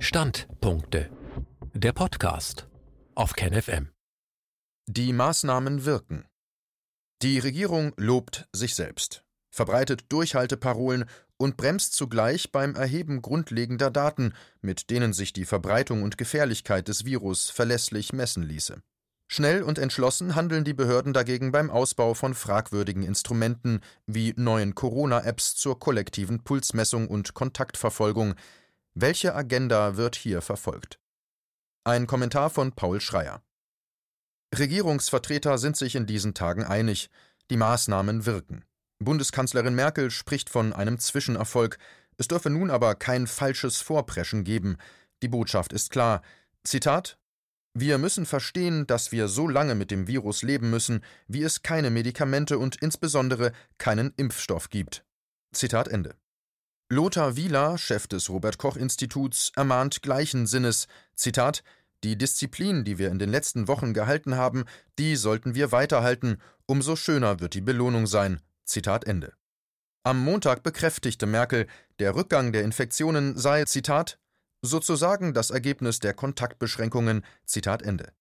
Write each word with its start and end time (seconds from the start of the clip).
Standpunkte. 0.00 1.10
Der 1.74 1.92
Podcast 1.92 2.68
auf 3.16 3.32
KenFM. 3.32 3.90
Die 4.86 5.12
Maßnahmen 5.12 5.84
wirken. 5.84 6.24
Die 7.20 7.40
Regierung 7.40 7.94
lobt 7.96 8.48
sich 8.52 8.76
selbst, 8.76 9.24
verbreitet 9.50 10.04
Durchhalteparolen 10.10 11.04
und 11.36 11.56
bremst 11.56 11.96
zugleich 11.96 12.52
beim 12.52 12.76
Erheben 12.76 13.22
grundlegender 13.22 13.90
Daten, 13.90 14.34
mit 14.60 14.90
denen 14.90 15.12
sich 15.12 15.32
die 15.32 15.44
Verbreitung 15.44 16.04
und 16.04 16.16
Gefährlichkeit 16.16 16.86
des 16.86 17.04
Virus 17.04 17.50
verlässlich 17.50 18.12
messen 18.12 18.44
ließe. 18.44 18.80
Schnell 19.26 19.62
und 19.64 19.78
entschlossen 19.78 20.36
handeln 20.36 20.62
die 20.64 20.74
Behörden 20.74 21.12
dagegen 21.12 21.50
beim 21.50 21.70
Ausbau 21.70 22.14
von 22.14 22.34
fragwürdigen 22.34 23.02
Instrumenten 23.02 23.80
wie 24.06 24.32
neuen 24.36 24.76
Corona-Apps 24.76 25.56
zur 25.56 25.78
kollektiven 25.80 26.44
Pulsmessung 26.44 27.08
und 27.08 27.34
Kontaktverfolgung. 27.34 28.36
Welche 29.00 29.32
Agenda 29.32 29.96
wird 29.96 30.16
hier 30.16 30.42
verfolgt? 30.42 30.98
Ein 31.84 32.08
Kommentar 32.08 32.50
von 32.50 32.72
Paul 32.72 33.00
Schreier. 33.00 33.44
Regierungsvertreter 34.52 35.56
sind 35.56 35.76
sich 35.76 35.94
in 35.94 36.06
diesen 36.06 36.34
Tagen 36.34 36.64
einig, 36.64 37.08
die 37.48 37.56
Maßnahmen 37.56 38.26
wirken. 38.26 38.64
Bundeskanzlerin 38.98 39.76
Merkel 39.76 40.10
spricht 40.10 40.50
von 40.50 40.72
einem 40.72 40.98
Zwischenerfolg, 40.98 41.78
es 42.16 42.26
dürfe 42.26 42.50
nun 42.50 42.72
aber 42.72 42.96
kein 42.96 43.28
falsches 43.28 43.80
Vorpreschen 43.80 44.42
geben. 44.42 44.78
Die 45.22 45.28
Botschaft 45.28 45.72
ist 45.72 45.90
klar. 45.90 46.20
Zitat 46.64 47.20
wir 47.74 47.98
müssen 47.98 48.26
verstehen, 48.26 48.88
dass 48.88 49.12
wir 49.12 49.28
so 49.28 49.46
lange 49.46 49.76
mit 49.76 49.92
dem 49.92 50.08
Virus 50.08 50.42
leben 50.42 50.70
müssen, 50.70 51.04
wie 51.28 51.44
es 51.44 51.62
keine 51.62 51.90
Medikamente 51.90 52.58
und 52.58 52.74
insbesondere 52.82 53.52
keinen 53.76 54.12
Impfstoff 54.16 54.70
gibt. 54.70 55.04
Zitat 55.52 55.86
Ende. 55.86 56.16
Lothar 56.90 57.36
Wieler, 57.36 57.76
Chef 57.76 58.06
des 58.06 58.30
Robert 58.30 58.56
Koch 58.56 58.76
Instituts, 58.76 59.52
ermahnt 59.54 60.00
gleichen 60.00 60.46
Sinnes, 60.46 60.88
Zitat, 61.14 61.62
die 62.02 62.16
Disziplin, 62.16 62.82
die 62.82 62.96
wir 62.96 63.10
in 63.10 63.18
den 63.18 63.28
letzten 63.28 63.68
Wochen 63.68 63.92
gehalten 63.92 64.36
haben, 64.36 64.64
die 64.98 65.16
sollten 65.16 65.54
wir 65.54 65.70
weiterhalten, 65.70 66.40
umso 66.64 66.96
schöner 66.96 67.40
wird 67.40 67.52
die 67.52 67.60
Belohnung 67.60 68.06
sein. 68.06 68.40
Zitat 68.64 69.04
Ende. 69.04 69.34
Am 70.02 70.18
Montag 70.24 70.62
bekräftigte 70.62 71.26
Merkel, 71.26 71.66
der 71.98 72.14
Rückgang 72.14 72.52
der 72.52 72.62
Infektionen 72.62 73.36
sei, 73.36 73.66
Zitat, 73.66 74.18
sozusagen 74.62 75.34
das 75.34 75.50
Ergebnis 75.50 75.98
der 76.00 76.14
Kontaktbeschränkungen. 76.14 77.22
Zitat 77.44 77.82
Ende. 77.82 78.12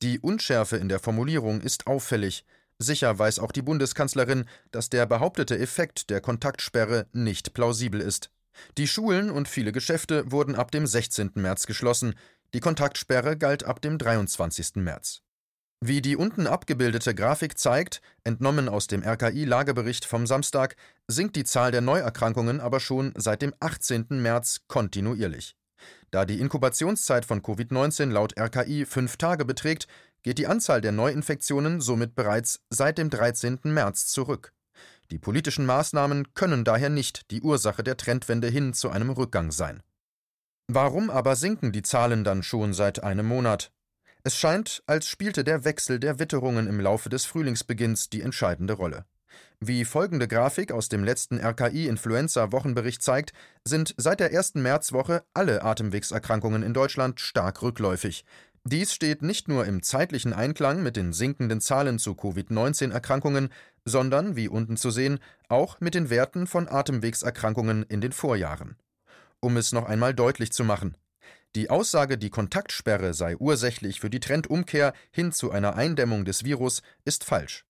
Die 0.00 0.18
Unschärfe 0.18 0.78
in 0.78 0.88
der 0.88 1.00
Formulierung 1.00 1.60
ist 1.60 1.86
auffällig. 1.86 2.46
Sicher 2.78 3.18
weiß 3.18 3.40
auch 3.40 3.50
die 3.50 3.62
Bundeskanzlerin, 3.62 4.44
dass 4.70 4.88
der 4.88 5.06
behauptete 5.06 5.58
Effekt 5.58 6.10
der 6.10 6.20
Kontaktsperre 6.20 7.06
nicht 7.12 7.52
plausibel 7.52 8.00
ist. 8.00 8.30
Die 8.76 8.86
Schulen 8.86 9.30
und 9.30 9.48
viele 9.48 9.72
Geschäfte 9.72 10.30
wurden 10.30 10.54
ab 10.54 10.70
dem 10.70 10.86
16. 10.86 11.32
März 11.34 11.66
geschlossen, 11.66 12.14
die 12.54 12.60
Kontaktsperre 12.60 13.36
galt 13.36 13.64
ab 13.64 13.82
dem 13.82 13.98
23. 13.98 14.76
März. 14.76 15.22
Wie 15.80 16.02
die 16.02 16.16
unten 16.16 16.46
abgebildete 16.46 17.14
Grafik 17.14 17.58
zeigt, 17.58 18.00
entnommen 18.24 18.68
aus 18.68 18.86
dem 18.88 19.02
RKI-Lagebericht 19.02 20.04
vom 20.04 20.26
Samstag, 20.26 20.76
sinkt 21.06 21.36
die 21.36 21.44
Zahl 21.44 21.70
der 21.70 21.82
Neuerkrankungen 21.82 22.60
aber 22.60 22.80
schon 22.80 23.12
seit 23.16 23.42
dem 23.42 23.54
18. 23.60 24.06
März 24.10 24.62
kontinuierlich. 24.66 25.56
Da 26.10 26.24
die 26.24 26.40
Inkubationszeit 26.40 27.24
von 27.24 27.42
Covid-19 27.42 28.10
laut 28.10 28.38
RKI 28.38 28.86
fünf 28.86 29.18
Tage 29.18 29.44
beträgt, 29.44 29.86
geht 30.22 30.38
die 30.38 30.46
Anzahl 30.46 30.80
der 30.80 30.92
Neuinfektionen 30.92 31.80
somit 31.80 32.14
bereits 32.14 32.60
seit 32.70 32.98
dem 32.98 33.10
13. 33.10 33.60
März 33.64 34.06
zurück. 34.06 34.52
Die 35.10 35.18
politischen 35.18 35.66
Maßnahmen 35.66 36.34
können 36.34 36.64
daher 36.64 36.90
nicht 36.90 37.30
die 37.30 37.40
Ursache 37.40 37.82
der 37.82 37.96
Trendwende 37.96 38.48
hin 38.48 38.74
zu 38.74 38.90
einem 38.90 39.10
Rückgang 39.10 39.50
sein. 39.50 39.82
Warum 40.66 41.08
aber 41.08 41.34
sinken 41.34 41.72
die 41.72 41.82
Zahlen 41.82 42.24
dann 42.24 42.42
schon 42.42 42.74
seit 42.74 43.02
einem 43.02 43.26
Monat? 43.26 43.72
Es 44.22 44.36
scheint, 44.36 44.82
als 44.86 45.06
spielte 45.06 45.44
der 45.44 45.64
Wechsel 45.64 45.98
der 45.98 46.18
Witterungen 46.18 46.66
im 46.66 46.80
Laufe 46.80 47.08
des 47.08 47.24
Frühlingsbeginns 47.24 48.10
die 48.10 48.20
entscheidende 48.20 48.74
Rolle. 48.74 49.06
Wie 49.60 49.84
folgende 49.84 50.28
Grafik 50.28 50.70
aus 50.70 50.88
dem 50.88 51.02
letzten 51.02 51.38
RKI-Influenza-Wochenbericht 51.38 53.02
zeigt, 53.02 53.32
sind 53.64 53.94
seit 53.96 54.20
der 54.20 54.32
ersten 54.32 54.62
Märzwoche 54.62 55.24
alle 55.34 55.62
Atemwegserkrankungen 55.62 56.62
in 56.62 56.74
Deutschland 56.74 57.20
stark 57.20 57.62
rückläufig. 57.62 58.24
Dies 58.70 58.92
steht 58.92 59.22
nicht 59.22 59.48
nur 59.48 59.64
im 59.64 59.82
zeitlichen 59.82 60.34
Einklang 60.34 60.82
mit 60.82 60.96
den 60.96 61.14
sinkenden 61.14 61.62
Zahlen 61.62 61.98
zu 61.98 62.14
Covid-19-Erkrankungen, 62.14 63.48
sondern, 63.86 64.36
wie 64.36 64.46
unten 64.46 64.76
zu 64.76 64.90
sehen, 64.90 65.20
auch 65.48 65.80
mit 65.80 65.94
den 65.94 66.10
Werten 66.10 66.46
von 66.46 66.68
Atemwegserkrankungen 66.68 67.84
in 67.84 68.02
den 68.02 68.12
Vorjahren. 68.12 68.76
Um 69.40 69.56
es 69.56 69.72
noch 69.72 69.86
einmal 69.86 70.12
deutlich 70.12 70.52
zu 70.52 70.64
machen. 70.64 70.98
Die 71.54 71.70
Aussage, 71.70 72.18
die 72.18 72.28
Kontaktsperre 72.28 73.14
sei 73.14 73.38
ursächlich 73.38 74.00
für 74.00 74.10
die 74.10 74.20
Trendumkehr 74.20 74.92
hin 75.12 75.32
zu 75.32 75.50
einer 75.50 75.76
Eindämmung 75.76 76.26
des 76.26 76.44
Virus, 76.44 76.82
ist 77.06 77.24
falsch. 77.24 77.64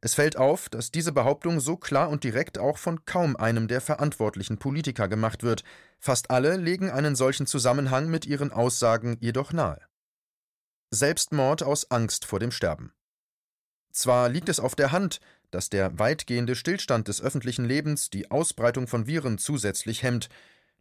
Es 0.00 0.14
fällt 0.14 0.38
auf, 0.38 0.70
dass 0.70 0.90
diese 0.90 1.12
Behauptung 1.12 1.60
so 1.60 1.76
klar 1.76 2.08
und 2.08 2.24
direkt 2.24 2.56
auch 2.56 2.78
von 2.78 3.04
kaum 3.04 3.36
einem 3.36 3.68
der 3.68 3.82
verantwortlichen 3.82 4.56
Politiker 4.56 5.06
gemacht 5.06 5.42
wird, 5.42 5.64
fast 5.98 6.30
alle 6.30 6.56
legen 6.56 6.90
einen 6.90 7.14
solchen 7.14 7.44
Zusammenhang 7.44 8.08
mit 8.08 8.24
ihren 8.24 8.52
Aussagen 8.52 9.18
jedoch 9.20 9.52
nahe. 9.52 9.89
Selbstmord 10.90 11.62
aus 11.62 11.90
Angst 11.90 12.24
vor 12.24 12.40
dem 12.40 12.50
Sterben. 12.50 12.92
Zwar 13.92 14.28
liegt 14.28 14.48
es 14.48 14.60
auf 14.60 14.74
der 14.74 14.92
Hand, 14.92 15.20
dass 15.50 15.68
der 15.68 15.98
weitgehende 15.98 16.54
Stillstand 16.54 17.08
des 17.08 17.22
öffentlichen 17.22 17.64
Lebens 17.64 18.10
die 18.10 18.30
Ausbreitung 18.30 18.86
von 18.86 19.06
Viren 19.06 19.38
zusätzlich 19.38 20.02
hemmt, 20.02 20.28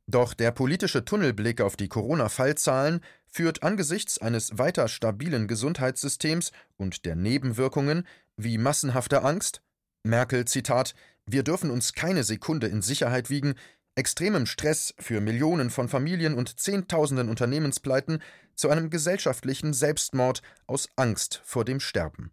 doch 0.08 0.34
der 0.34 0.52
politische 0.52 1.06
Tunnelblick 1.06 1.62
auf 1.62 1.76
die 1.76 1.88
Corona-Fallzahlen 1.88 3.02
führt 3.28 3.62
angesichts 3.62 4.18
eines 4.18 4.58
weiter 4.58 4.88
stabilen 4.88 5.48
Gesundheitssystems 5.48 6.52
und 6.78 7.06
der 7.06 7.16
Nebenwirkungen 7.16 8.08
wie 8.36 8.58
massenhafter 8.58 9.24
Angst, 9.24 9.62
Merkel 10.02 10.46
Zitat, 10.46 10.96
wir 11.28 11.44
dürfen 11.44 11.70
uns 11.70 11.94
keine 11.94 12.24
Sekunde 12.24 12.66
in 12.66 12.82
Sicherheit 12.82 13.30
wiegen, 13.30 13.54
extremem 13.94 14.48
Stress 14.48 14.96
für 14.98 15.22
Millionen 15.22 15.70
von 15.70 15.90
Familien 15.90 16.34
und 16.34 16.60
Zehntausenden 16.60 17.30
Unternehmenspleiten 17.30 18.24
zu 18.60 18.70
einem 18.70 18.90
gesellschaftlichen 18.90 19.72
Selbstmord 19.72 20.42
aus 20.68 20.90
Angst 20.98 21.42
vor 21.46 21.64
dem 21.64 21.80
Sterben. 21.80 22.32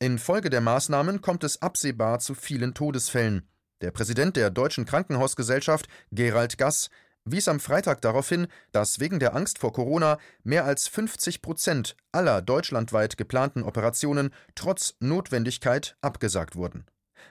Infolge 0.00 0.48
der 0.48 0.62
Maßnahmen 0.62 1.20
kommt 1.20 1.44
es 1.44 1.60
absehbar 1.60 2.20
zu 2.20 2.34
vielen 2.34 2.72
Todesfällen. 2.72 3.46
Der 3.82 3.90
Präsident 3.90 4.36
der 4.36 4.48
Deutschen 4.48 4.86
Krankenhausgesellschaft, 4.86 5.88
Gerald 6.10 6.56
Gass, 6.56 6.88
wies 7.26 7.48
am 7.48 7.60
Freitag 7.60 8.00
darauf 8.00 8.30
hin, 8.30 8.46
dass 8.72 8.98
wegen 8.98 9.20
der 9.20 9.36
Angst 9.36 9.58
vor 9.58 9.74
Corona 9.74 10.18
mehr 10.42 10.64
als 10.64 10.88
50 10.88 11.42
Prozent 11.42 11.96
aller 12.12 12.40
deutschlandweit 12.40 13.18
geplanten 13.18 13.62
Operationen 13.62 14.32
trotz 14.54 14.94
Notwendigkeit 15.00 15.96
abgesagt 16.00 16.56
wurden. 16.56 16.86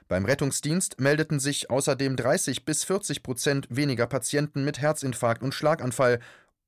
Beim 0.08 0.26
Rettungsdienst 0.26 1.02
meldeten 1.02 1.40
sich 1.40 1.72
außerdem 1.72 2.16
30 2.18 2.66
bis 2.66 2.84
40 2.84 3.24
Prozent 3.24 3.68
weniger 3.72 4.06
Patienten 4.06 4.64
mit 4.64 4.80
Herzinfarkt 4.80 5.42
und 5.42 5.56
Schlaganfall, 5.56 6.20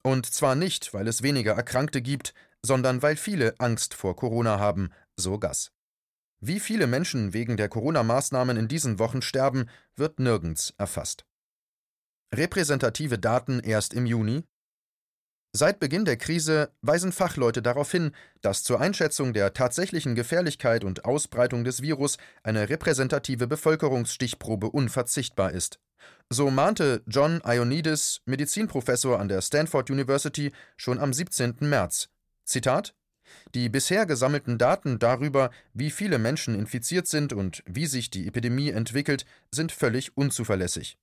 und 0.03 0.25
zwar 0.25 0.55
nicht, 0.55 0.93
weil 0.93 1.07
es 1.07 1.23
weniger 1.23 1.53
Erkrankte 1.53 2.01
gibt, 2.01 2.33
sondern 2.61 3.01
weil 3.01 3.15
viele 3.15 3.55
Angst 3.59 3.93
vor 3.93 4.15
Corona 4.15 4.59
haben, 4.59 4.91
so 5.15 5.39
Gass. 5.39 5.71
Wie 6.39 6.59
viele 6.59 6.87
Menschen 6.87 7.33
wegen 7.33 7.55
der 7.55 7.69
Corona-Maßnahmen 7.69 8.57
in 8.57 8.67
diesen 8.67 8.99
Wochen 8.99 9.21
sterben, 9.21 9.69
wird 9.95 10.19
nirgends 10.19 10.73
erfasst. 10.77 11.25
Repräsentative 12.33 13.17
Daten 13.17 13.59
erst 13.61 13.93
im 13.93 14.05
Juni? 14.05 14.43
Seit 15.55 15.79
Beginn 15.79 16.03
der 16.03 16.17
Krise 16.17 16.73
weisen 16.81 17.11
Fachleute 17.11 17.61
darauf 17.61 17.91
hin, 17.91 18.11
dass 18.41 18.63
zur 18.63 18.81
Einschätzung 18.81 19.33
der 19.33 19.53
tatsächlichen 19.53 20.15
Gefährlichkeit 20.15 20.83
und 20.83 21.05
Ausbreitung 21.05 21.63
des 21.63 21.83
Virus 21.83 22.17
eine 22.41 22.69
repräsentative 22.69 23.45
Bevölkerungsstichprobe 23.45 24.71
unverzichtbar 24.71 25.51
ist. 25.51 25.79
So 26.29 26.49
mahnte 26.49 27.03
John 27.07 27.41
Ioannidis, 27.45 28.21
Medizinprofessor 28.25 29.19
an 29.19 29.27
der 29.27 29.41
Stanford 29.41 29.89
University, 29.91 30.51
schon 30.77 30.99
am 30.99 31.13
17. 31.13 31.55
März. 31.61 32.09
Zitat 32.45 32.95
die 33.53 33.69
bisher 33.69 34.05
gesammelten 34.05 34.57
Daten 34.57 34.99
darüber, 34.99 35.49
wie 35.73 35.91
viele 35.91 36.17
Menschen 36.17 36.55
infiziert 36.55 37.07
sind 37.07 37.33
und 37.33 37.63
wie 37.65 37.85
sich 37.85 38.09
die 38.09 38.27
Epidemie 38.27 38.69
entwickelt, 38.69 39.25
sind 39.51 39.71
völlig 39.71 40.17
unzuverlässig. 40.17 40.97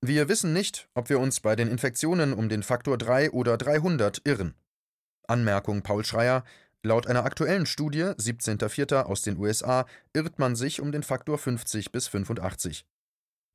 Wir 0.00 0.28
wissen 0.28 0.52
nicht, 0.52 0.88
ob 0.94 1.08
wir 1.08 1.18
uns 1.18 1.40
bei 1.40 1.56
den 1.56 1.68
Infektionen 1.68 2.32
um 2.32 2.48
den 2.48 2.62
Faktor 2.62 2.98
3 2.98 3.30
oder 3.30 3.56
300 3.56 4.22
irren. 4.24 4.54
Anmerkung 5.26 5.82
Paul 5.82 6.04
Schreier 6.04 6.44
Laut 6.86 7.06
einer 7.06 7.24
aktuellen 7.24 7.64
Studie, 7.64 8.02
17.04. 8.02 9.04
aus 9.04 9.22
den 9.22 9.38
USA, 9.38 9.86
irrt 10.12 10.38
man 10.38 10.54
sich 10.54 10.82
um 10.82 10.92
den 10.92 11.02
Faktor 11.02 11.38
50 11.38 11.92
bis 11.92 12.08
85. 12.08 12.84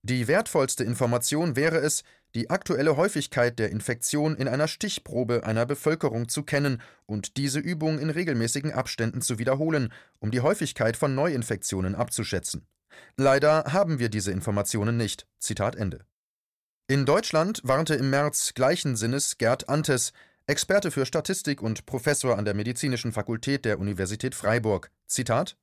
Die 0.01 0.27
wertvollste 0.27 0.83
Information 0.83 1.55
wäre 1.55 1.77
es, 1.77 2.03
die 2.35 2.49
aktuelle 2.49 2.95
Häufigkeit 2.95 3.59
der 3.59 3.71
Infektion 3.71 4.35
in 4.35 4.47
einer 4.47 4.67
Stichprobe 4.67 5.43
einer 5.43 5.65
Bevölkerung 5.65 6.29
zu 6.29 6.43
kennen 6.43 6.81
und 7.05 7.37
diese 7.37 7.59
Übung 7.59 7.99
in 7.99 8.09
regelmäßigen 8.09 8.71
Abständen 8.71 9.21
zu 9.21 9.39
wiederholen, 9.39 9.91
um 10.19 10.31
die 10.31 10.41
Häufigkeit 10.41 10.95
von 10.95 11.15
Neuinfektionen 11.15 11.95
abzuschätzen. 11.95 12.65
Leider 13.17 13.65
haben 13.73 13.99
wir 13.99 14.09
diese 14.09 14.31
Informationen 14.31 14.95
nicht. 14.95 15.27
Zitat 15.39 15.75
Ende. 15.75 16.05
In 16.87 17.05
Deutschland 17.05 17.61
warnte 17.63 17.95
im 17.95 18.09
März 18.09 18.53
gleichen 18.53 18.95
Sinnes 18.95 19.37
Gerd 19.37 19.69
Antes, 19.69 20.13
Experte 20.47 20.91
für 20.91 21.05
Statistik 21.05 21.61
und 21.61 21.85
Professor 21.85 22.37
an 22.37 22.45
der 22.45 22.55
Medizinischen 22.55 23.11
Fakultät 23.11 23.65
der 23.65 23.79
Universität 23.79 24.33
Freiburg. 24.33 24.89
Zitat 25.05 25.57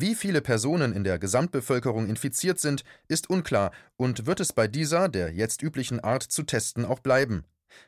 wie 0.00 0.14
viele 0.14 0.40
Personen 0.40 0.92
in 0.92 1.04
der 1.04 1.18
Gesamtbevölkerung 1.18 2.08
infiziert 2.08 2.58
sind, 2.60 2.84
ist 3.08 3.30
unklar 3.30 3.72
und 3.96 4.26
wird 4.26 4.40
es 4.40 4.52
bei 4.52 4.68
dieser, 4.68 5.08
der 5.08 5.32
jetzt 5.32 5.62
üblichen 5.62 6.00
Art 6.00 6.22
zu 6.22 6.42
testen, 6.42 6.84
auch 6.84 7.00
bleiben. 7.00 7.44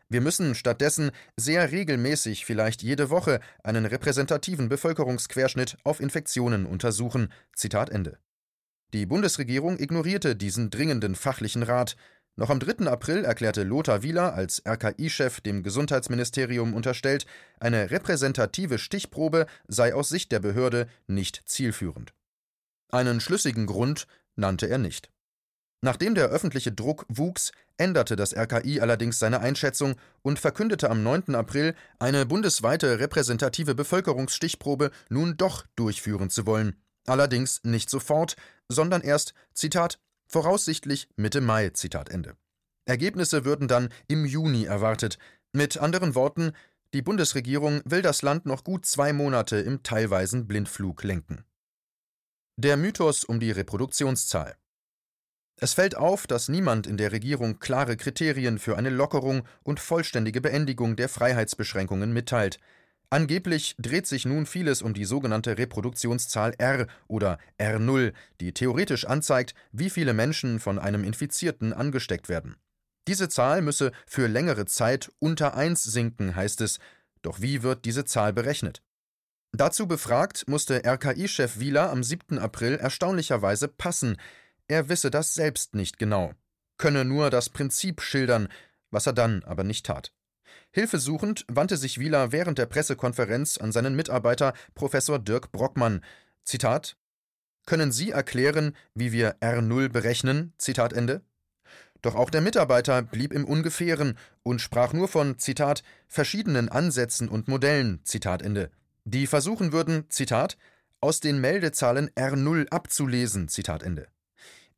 Wir 0.08 0.20
müssen 0.20 0.54
stattdessen 0.54 1.10
sehr 1.36 1.70
regelmäßig, 1.72 2.44
vielleicht 2.44 2.82
jede 2.82 3.10
Woche, 3.10 3.40
einen 3.62 3.86
repräsentativen 3.86 4.68
Bevölkerungsquerschnitt 4.68 5.76
auf 5.84 6.00
Infektionen 6.00 6.66
untersuchen. 6.66 7.32
Zitat 7.54 7.90
Ende. 7.90 8.18
Die 8.94 9.04
Bundesregierung 9.04 9.78
ignorierte 9.78 10.34
diesen 10.34 10.70
dringenden 10.70 11.14
fachlichen 11.14 11.62
Rat. 11.62 11.96
Noch 12.38 12.50
am 12.50 12.60
3. 12.60 12.86
April 12.86 13.24
erklärte 13.24 13.64
Lothar 13.64 14.04
Wieler 14.04 14.32
als 14.32 14.62
RKI-Chef 14.64 15.40
dem 15.40 15.64
Gesundheitsministerium 15.64 16.72
unterstellt, 16.72 17.26
eine 17.58 17.90
repräsentative 17.90 18.78
Stichprobe 18.78 19.46
sei 19.66 19.92
aus 19.92 20.08
Sicht 20.08 20.30
der 20.30 20.38
Behörde 20.38 20.86
nicht 21.08 21.42
zielführend. 21.46 22.14
Einen 22.92 23.18
schlüssigen 23.18 23.66
Grund 23.66 24.06
nannte 24.36 24.68
er 24.68 24.78
nicht. 24.78 25.10
Nachdem 25.80 26.14
der 26.14 26.28
öffentliche 26.28 26.70
Druck 26.70 27.06
wuchs, 27.08 27.50
änderte 27.76 28.14
das 28.14 28.36
RKI 28.36 28.80
allerdings 28.80 29.18
seine 29.18 29.40
Einschätzung 29.40 29.96
und 30.22 30.38
verkündete 30.38 30.90
am 30.90 31.02
9. 31.02 31.34
April, 31.34 31.74
eine 31.98 32.24
bundesweite 32.24 33.00
repräsentative 33.00 33.74
Bevölkerungsstichprobe 33.74 34.92
nun 35.08 35.36
doch 35.36 35.66
durchführen 35.74 36.30
zu 36.30 36.46
wollen. 36.46 36.76
Allerdings 37.04 37.64
nicht 37.64 37.90
sofort, 37.90 38.36
sondern 38.68 39.02
erst, 39.02 39.34
Zitat, 39.54 39.98
voraussichtlich 40.28 41.08
Mitte 41.16 41.40
Mai, 41.40 41.70
Zitat 41.70 42.10
Ende. 42.10 42.36
Ergebnisse 42.84 43.44
würden 43.44 43.68
dann 43.68 43.88
im 44.06 44.24
Juni 44.24 44.64
erwartet. 44.64 45.18
Mit 45.52 45.78
anderen 45.78 46.14
Worten, 46.14 46.52
die 46.94 47.02
Bundesregierung 47.02 47.82
will 47.84 48.00
das 48.00 48.22
Land 48.22 48.46
noch 48.46 48.64
gut 48.64 48.86
zwei 48.86 49.12
Monate 49.12 49.56
im 49.56 49.82
teilweisen 49.82 50.46
Blindflug 50.46 51.02
lenken. 51.02 51.44
Der 52.56 52.76
Mythos 52.76 53.24
um 53.24 53.40
die 53.40 53.50
Reproduktionszahl. 53.50 54.56
Es 55.60 55.74
fällt 55.74 55.96
auf, 55.96 56.26
dass 56.26 56.48
niemand 56.48 56.86
in 56.86 56.96
der 56.96 57.12
Regierung 57.12 57.58
klare 57.58 57.96
Kriterien 57.96 58.58
für 58.58 58.76
eine 58.76 58.90
Lockerung 58.90 59.42
und 59.64 59.80
vollständige 59.80 60.40
Beendigung 60.40 60.94
der 60.96 61.08
Freiheitsbeschränkungen 61.08 62.12
mitteilt. 62.12 62.58
Angeblich 63.10 63.74
dreht 63.78 64.06
sich 64.06 64.26
nun 64.26 64.44
vieles 64.44 64.82
um 64.82 64.92
die 64.92 65.06
sogenannte 65.06 65.56
Reproduktionszahl 65.56 66.54
R 66.58 66.86
oder 67.06 67.38
R0, 67.58 68.12
die 68.40 68.52
theoretisch 68.52 69.06
anzeigt, 69.06 69.54
wie 69.72 69.88
viele 69.88 70.12
Menschen 70.12 70.60
von 70.60 70.78
einem 70.78 71.04
Infizierten 71.04 71.72
angesteckt 71.72 72.28
werden. 72.28 72.56
Diese 73.06 73.30
Zahl 73.30 73.62
müsse 73.62 73.92
für 74.06 74.26
längere 74.26 74.66
Zeit 74.66 75.10
unter 75.18 75.54
1 75.54 75.82
sinken, 75.82 76.36
heißt 76.36 76.60
es. 76.60 76.78
Doch 77.22 77.40
wie 77.40 77.62
wird 77.62 77.86
diese 77.86 78.04
Zahl 78.04 78.34
berechnet? 78.34 78.82
Dazu 79.52 79.86
befragt, 79.86 80.46
musste 80.46 80.84
RKI-Chef 80.84 81.58
Wieler 81.58 81.90
am 81.90 82.04
7. 82.04 82.38
April 82.38 82.74
erstaunlicherweise 82.74 83.68
passen. 83.68 84.18
Er 84.68 84.90
wisse 84.90 85.10
das 85.10 85.32
selbst 85.32 85.74
nicht 85.74 85.98
genau, 85.98 86.34
könne 86.76 87.06
nur 87.06 87.30
das 87.30 87.48
Prinzip 87.48 88.02
schildern, 88.02 88.48
was 88.90 89.06
er 89.06 89.14
dann 89.14 89.42
aber 89.44 89.64
nicht 89.64 89.86
tat. 89.86 90.12
Hilfesuchend 90.70 91.44
wandte 91.48 91.76
sich 91.76 91.98
Wieler 91.98 92.32
während 92.32 92.58
der 92.58 92.66
Pressekonferenz 92.66 93.58
an 93.58 93.72
seinen 93.72 93.96
Mitarbeiter 93.96 94.52
Professor 94.74 95.18
Dirk 95.18 95.50
Brockmann. 95.50 96.02
Zitat 96.44 96.96
Können 97.66 97.92
Sie 97.92 98.10
erklären, 98.10 98.76
wie 98.94 99.12
wir 99.12 99.36
R0 99.40 99.88
berechnen? 99.88 100.52
Zitat 100.58 100.92
Ende. 100.92 101.22
Doch 102.02 102.14
auch 102.14 102.30
der 102.30 102.40
Mitarbeiter 102.40 103.02
blieb 103.02 103.32
im 103.32 103.44
Ungefähren 103.44 104.16
und 104.42 104.60
sprach 104.60 104.92
nur 104.92 105.08
von, 105.08 105.38
Zitat, 105.38 105.82
verschiedenen 106.06 106.68
Ansätzen 106.68 107.28
und 107.28 107.48
Modellen, 107.48 108.00
Zitat 108.04 108.42
Ende, 108.42 108.70
die 109.04 109.26
versuchen 109.26 109.72
würden, 109.72 110.04
Zitat, 110.08 110.56
aus 111.00 111.20
den 111.20 111.40
Meldezahlen 111.40 112.10
R0 112.10 112.68
abzulesen, 112.68 113.48
Zitat 113.48 113.82
Ende. 113.82 114.08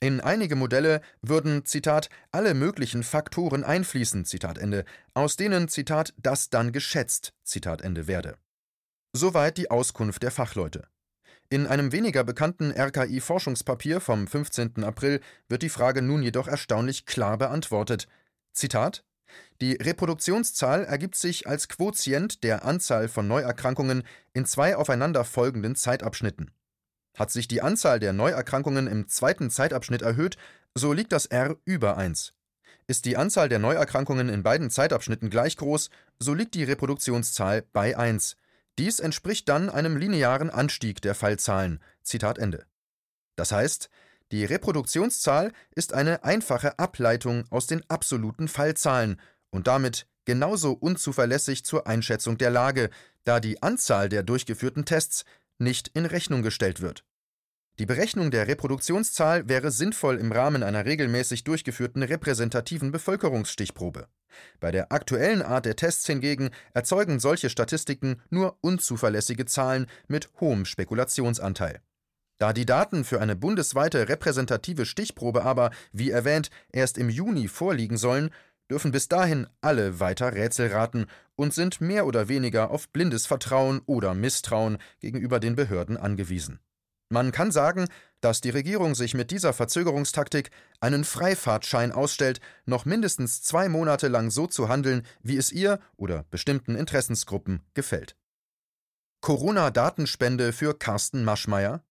In 0.03 0.23
einige 0.23 0.57
Modelle 0.57 1.03
würden, 1.21 1.67
Zitat, 1.67 2.09
alle 2.33 2.55
möglichen 2.55 3.03
Faktoren 3.03 3.65
einfließen, 3.65 4.25
Zitat 4.25 4.57
Ende, 4.57 4.87
aus 5.13 5.37
denen, 5.37 5.69
Zitat, 5.69 6.15
das 6.17 6.49
dann 6.49 6.73
geschätzt, 6.73 7.35
Zitat 7.45 7.83
Ende 7.83 8.07
werde. 8.07 8.39
Soweit 9.13 9.59
die 9.59 9.71
Auskunft 9.71 10.23
der 10.23 10.31
Fachleute. 10.31 10.89
In 11.51 11.67
einem 11.67 11.93
weniger 11.93 12.25
bekannten 12.25 12.71
RKI-Forschungspapier 12.71 14.01
vom 14.01 14.27
15. 14.27 14.85
April 14.85 15.21
wird 15.49 15.63
die 15.63 15.69
Frage 15.69 16.01
nun 16.01 16.23
jedoch 16.23 16.49
erstaunlich 16.49 17.05
klar 17.05 17.37
beantwortet. 17.37 18.07
Zitat: 18.53 19.05
Die 19.61 19.73
Reproduktionszahl 19.73 20.85
ergibt 20.85 21.17
sich 21.17 21.47
als 21.47 21.69
Quotient 21.69 22.43
der 22.43 22.65
Anzahl 22.65 23.09
von 23.09 23.29
Neuerkrankungen 23.29 24.05
in 24.33 24.47
zwei 24.47 24.77
aufeinander 24.77 25.25
folgenden 25.25 25.75
Zeitabschnitten. 25.75 26.53
Hat 27.17 27.31
sich 27.31 27.49
die 27.49 27.63
Anzahl 27.63 28.01
der 28.01 28.13
Neuerkrankungen 28.13 28.87
im 28.87 29.09
zweiten 29.09 29.51
Zeitabschnitt 29.51 30.03
erhöht, 30.03 30.37
so 30.75 30.93
liegt 30.93 31.13
das 31.13 31.27
R 31.27 31.57
über 31.65 31.97
1. 31.97 32.35
Ist 32.87 33.05
die 33.05 33.17
Anzahl 33.17 33.49
der 33.49 33.59
Neuerkrankungen 33.59 34.29
in 34.29 34.43
beiden 34.43 34.71
Zeitabschnitten 34.71 35.31
gleich 35.31 35.57
groß, 35.57 35.91
so 36.19 36.35
liegt 36.35 36.55
die 36.55 36.65
Reproduktionszahl 36.65 37.65
bei 37.73 37.97
1. 37.97 38.37
Dies 38.79 38.99
entspricht 38.99 39.49
dann 39.49 39.69
einem 39.69 39.97
linearen 39.97 40.51
Anstieg 40.51 41.03
der 41.03 41.15
Fallzahlen. 41.15 41.81
Zitat 42.03 42.39
Ende. 42.39 42.67
Das 43.37 43.53
heißt, 43.53 43.91
die 44.33 44.45
Reproduktionszahl 44.45 45.53
ist 45.75 45.93
eine 45.93 46.25
einfache 46.25 46.79
Ableitung 46.79 47.45
aus 47.51 47.67
den 47.67 47.89
absoluten 47.91 48.49
Fallzahlen 48.49 49.21
und 49.51 49.67
damit 49.67 50.07
genauso 50.25 50.73
unzuverlässig 50.73 51.65
zur 51.65 51.87
Einschätzung 51.87 52.39
der 52.39 52.51
Lage, 52.51 52.91
da 53.25 53.41
die 53.41 53.63
Anzahl 53.63 54.09
der 54.09 54.23
durchgeführten 54.23 54.85
Tests 54.85 55.25
nicht 55.61 55.89
in 55.89 56.07
Rechnung 56.07 56.43
gestellt 56.43 56.81
wird. 56.81 57.05
Die 57.79 57.87
Berechnung 57.87 58.31
der 58.31 58.47
Reproduktionszahl 58.47 59.49
wäre 59.49 59.71
sinnvoll 59.71 60.17
im 60.19 60.33
Rahmen 60.33 60.63
einer 60.63 60.85
regelmäßig 60.85 61.45
durchgeführten 61.45 62.03
repräsentativen 62.03 62.93
Bevölkerungsstichprobe. 62.93 64.09
Bei 64.61 64.71
der 64.71 64.93
aktuellen 64.93 65.43
Art 65.43 65.65
der 65.65 65.77
Tests 65.77 66.07
hingegen 66.07 66.51
erzeugen 66.75 67.21
solche 67.21 67.49
Statistiken 67.49 68.21
nur 68.29 68.59
unzuverlässige 68.61 69.47
Zahlen 69.47 69.87
mit 70.09 70.31
hohem 70.41 70.67
Spekulationsanteil. 70.67 71.81
Da 72.39 72.53
die 72.55 72.67
Daten 72.67 73.05
für 73.05 73.21
eine 73.21 73.37
bundesweite 73.37 74.09
repräsentative 74.09 74.87
Stichprobe 74.87 75.45
aber, 75.45 75.71
wie 75.93 76.11
erwähnt, 76.11 76.51
erst 76.73 76.97
im 76.97 77.11
Juni 77.11 77.49
vorliegen 77.49 77.99
sollen, 77.99 78.31
dürfen 78.71 78.93
bis 78.93 79.09
dahin 79.09 79.47
alle 79.61 80.01
weiter 80.01 80.33
Rätsel 80.33 80.69
raten 80.69 81.07
und 81.35 81.53
sind 81.53 81.81
mehr 81.81 82.07
oder 82.07 82.29
weniger 82.29 82.71
auf 82.71 82.89
blindes 82.89 83.27
Vertrauen 83.27 83.81
oder 83.87 84.15
Misstrauen 84.15 84.79
gegenüber 85.01 85.41
den 85.41 85.57
Behörden 85.57 85.97
angewiesen. 85.97 86.61
Man 87.13 87.33
kann 87.33 87.51
sagen, 87.51 87.89
dass 88.21 88.41
die 88.41 88.51
Regierung 88.51 88.95
sich 88.95 89.15
mit 89.15 89.33
dieser 89.33 89.53
Verzögerungstaktik 89.53 90.51
einen 90.79 91.03
Freifahrtschein 91.03 91.91
ausstellt, 91.91 92.41
noch 92.67 92.85
mindestens 92.85 93.43
zwei 93.43 93.69
Monate 93.69 94.07
lang 94.07 94.31
so 94.31 94.47
zu 94.47 94.69
handeln, 94.69 95.05
wie 95.21 95.37
es 95.37 95.51
ihr 95.51 95.81
oder 95.97 96.25
bestimmten 96.31 96.77
Interessensgruppen 96.77 97.63
gefällt. 97.75 98.17
Corona-Datenspende 99.23 100.53
für 100.53 100.79
Carsten 100.79 101.25
Maschmeyer 101.25 101.83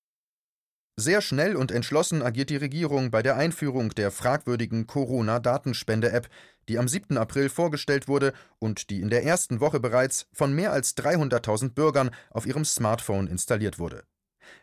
sehr 1.00 1.22
schnell 1.22 1.56
und 1.56 1.72
entschlossen 1.72 2.22
agiert 2.22 2.50
die 2.50 2.58
Regierung 2.58 3.10
bei 3.12 3.24
der 3.24 3.38
Einführung 3.38 3.90
der 3.90 4.12
fragwürdigen 4.12 4.86
Corona-Datenspende-App, 4.86 6.28
die 6.68 6.78
am 6.78 6.88
7. 6.88 7.18
April 7.18 7.50
vorgestellt 7.50 8.08
wurde 8.08 8.34
und 8.60 8.90
die 8.90 9.02
in 9.02 9.10
der 9.10 9.24
ersten 9.24 9.60
Woche 9.60 9.80
bereits 9.80 10.28
von 10.34 10.54
mehr 10.54 10.72
als 10.72 10.96
300.000 10.98 11.74
Bürgern 11.74 12.12
auf 12.30 12.46
ihrem 12.46 12.66
Smartphone 12.66 13.28
installiert 13.28 13.80
wurde. 13.80 14.04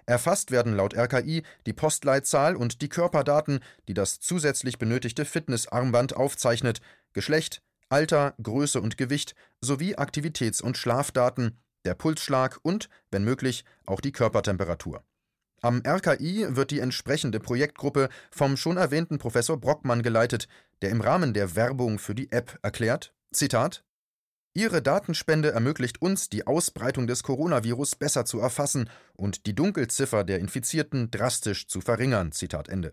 Erfasst 0.04 0.50
werden 0.50 0.76
laut 0.76 0.96
RKI 0.96 1.42
die 1.64 1.72
Postleitzahl 1.72 2.56
und 2.56 2.82
die 2.82 2.88
Körperdaten, 2.88 3.60
die 3.88 3.94
das 3.94 4.20
zusätzlich 4.20 4.78
benötigte 4.78 5.24
Fitnessarmband 5.24 6.16
aufzeichnet, 6.16 6.80
Geschlecht, 7.12 7.62
Alter, 7.88 8.34
Größe 8.42 8.80
und 8.80 8.96
Gewicht 8.96 9.34
sowie 9.60 9.96
Aktivitäts- 9.96 10.62
und 10.62 10.76
Schlafdaten, 10.76 11.58
der 11.84 11.94
Pulsschlag 11.94 12.58
und, 12.62 12.88
wenn 13.10 13.24
möglich, 13.24 13.64
auch 13.86 14.00
die 14.00 14.12
Körpertemperatur. 14.12 15.04
Am 15.62 15.82
RKI 15.86 16.46
wird 16.50 16.70
die 16.70 16.80
entsprechende 16.80 17.40
Projektgruppe 17.40 18.08
vom 18.30 18.56
schon 18.56 18.76
erwähnten 18.76 19.18
Professor 19.18 19.58
Brockmann 19.58 20.02
geleitet, 20.02 20.48
der 20.82 20.90
im 20.90 21.00
Rahmen 21.00 21.32
der 21.32 21.56
Werbung 21.56 21.98
für 21.98 22.14
die 22.14 22.30
App 22.30 22.58
erklärt: 22.62 23.14
Zitat 23.32 23.82
Ihre 24.56 24.80
Datenspende 24.80 25.52
ermöglicht 25.52 26.00
uns, 26.00 26.30
die 26.30 26.46
Ausbreitung 26.46 27.06
des 27.06 27.22
Coronavirus 27.22 27.96
besser 27.96 28.24
zu 28.24 28.40
erfassen 28.40 28.88
und 29.14 29.44
die 29.44 29.54
Dunkelziffer 29.54 30.24
der 30.24 30.38
Infizierten 30.38 31.10
drastisch 31.10 31.66
zu 31.68 31.82
verringern. 31.82 32.32
Zitat 32.32 32.70
Ende. 32.70 32.92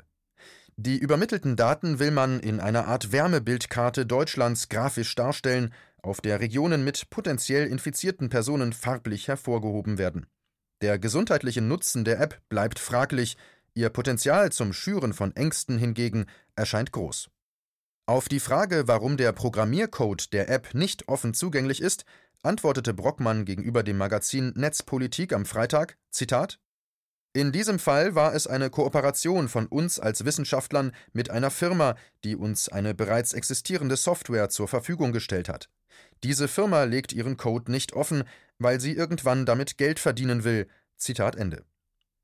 Die 0.75 0.97
übermittelten 0.97 1.55
Daten 1.55 1.99
will 1.99 2.11
man 2.11 2.41
in 2.41 2.59
einer 2.59 2.87
Art 2.87 3.11
Wärmebildkarte 3.11 4.05
Deutschlands 4.05 4.67
grafisch 4.67 5.15
darstellen, 5.15 5.73
auf 6.01 6.19
der 6.19 6.41
Regionen 6.41 6.83
mit 6.83 7.09
potenziell 7.09 7.67
infizierten 7.67 8.27
Personen 8.27 8.73
farblich 8.73 9.29
hervorgehoben 9.29 9.97
werden. 9.97 10.25
Der 10.83 10.99
gesundheitliche 10.99 11.61
Nutzen 11.61 12.03
der 12.03 12.19
App 12.19 12.41
bleibt 12.49 12.77
fraglich, 12.77 13.37
ihr 13.73 13.89
Potenzial 13.89 14.51
zum 14.51 14.73
Schüren 14.73 15.13
von 15.13 15.33
Ängsten 15.33 15.77
hingegen 15.77 16.25
erscheint 16.57 16.91
groß. 16.91 17.29
Auf 18.05 18.27
die 18.27 18.41
Frage, 18.41 18.85
warum 18.85 19.15
der 19.15 19.31
Programmiercode 19.31 20.33
der 20.33 20.49
App 20.49 20.73
nicht 20.73 21.07
offen 21.07 21.33
zugänglich 21.33 21.81
ist, 21.81 22.03
antwortete 22.41 22.93
Brockmann 22.93 23.45
gegenüber 23.45 23.81
dem 23.81 23.97
Magazin 23.97 24.51
Netzpolitik 24.57 25.31
am 25.31 25.45
Freitag: 25.45 25.97
Zitat 26.11 26.59
in 27.35 27.51
diesem 27.51 27.79
Fall 27.79 28.13
war 28.13 28.35
es 28.35 28.45
eine 28.45 28.69
Kooperation 28.69 29.49
von 29.49 29.65
uns 29.65 29.99
als 29.99 30.23
Wissenschaftlern 30.23 30.91
mit 31.13 31.31
einer 31.31 31.49
Firma, 31.49 31.95
die 32.23 32.35
uns 32.35 32.69
eine 32.69 32.93
bereits 32.93 33.33
existierende 33.33 33.97
Software 33.97 34.49
zur 34.49 34.67
Verfügung 34.67 35.13
gestellt 35.13 35.49
hat. 35.49 35.67
Diese 36.23 36.47
Firma 36.47 36.83
legt 36.83 37.11
ihren 37.11 37.35
Code 37.35 37.71
nicht 37.71 37.93
offen, 37.93 38.23
weil 38.59 38.79
sie 38.79 38.93
irgendwann 38.93 39.45
damit 39.45 39.77
Geld 39.77 39.99
verdienen 39.99 40.43
will. 40.43 40.67
Zitat 40.97 41.35
Ende. 41.35 41.63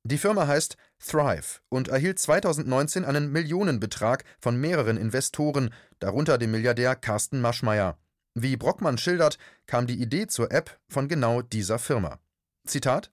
Die 0.03 0.17
Firma 0.17 0.47
heißt 0.47 0.77
Thrive 0.99 1.61
und 1.69 1.89
erhielt 1.89 2.19
2019 2.19 3.03
einen 3.03 3.31
Millionenbetrag 3.31 4.23
von 4.39 4.59
mehreren 4.59 4.97
Investoren, 4.97 5.73
darunter 5.99 6.37
dem 6.37 6.51
Milliardär 6.51 6.95
Carsten 6.95 7.41
Maschmeyer. 7.41 7.97
Wie 8.33 8.55
Brockmann 8.55 8.97
schildert, 8.97 9.37
kam 9.65 9.87
die 9.87 10.01
Idee 10.01 10.27
zur 10.27 10.51
App 10.51 10.79
von 10.87 11.07
genau 11.07 11.41
dieser 11.41 11.79
Firma. 11.79 12.19
Zitat 12.65 13.11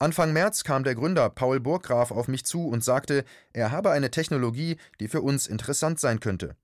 Anfang 0.00 0.32
März 0.32 0.64
kam 0.64 0.84
der 0.84 0.94
Gründer 0.94 1.28
Paul 1.28 1.60
Burggraf 1.60 2.10
auf 2.10 2.28
mich 2.28 2.44
zu 2.44 2.68
und 2.68 2.84
sagte, 2.84 3.24
er 3.52 3.72
habe 3.72 3.90
eine 3.90 4.10
Technologie, 4.10 4.76
die 5.00 5.08
für 5.08 5.22
uns 5.22 5.46
interessant 5.46 5.98
sein 5.98 6.20
könnte. 6.20 6.56